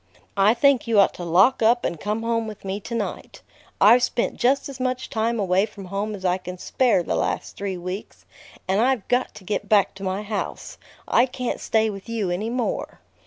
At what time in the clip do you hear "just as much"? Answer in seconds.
4.37-5.11